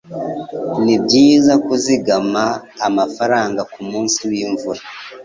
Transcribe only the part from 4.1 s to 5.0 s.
wimvura.